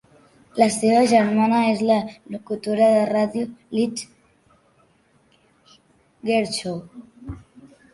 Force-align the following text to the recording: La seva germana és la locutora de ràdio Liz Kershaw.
La 0.61 0.67
seva 0.75 1.03
germana 1.11 1.59
és 1.73 1.83
la 1.91 1.99
locutora 2.37 2.89
de 2.95 3.05
ràdio 3.13 3.47
Liz 3.79 4.09
Kershaw. 5.79 6.85